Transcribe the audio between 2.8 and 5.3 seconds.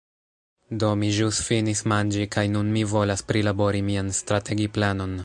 volas prilabori mian strategiplanon